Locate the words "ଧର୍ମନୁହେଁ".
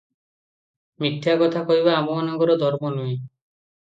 2.65-3.13